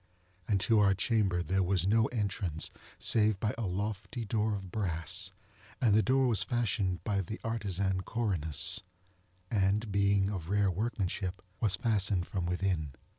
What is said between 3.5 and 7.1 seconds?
a lofty door of brass: and the door was fashioned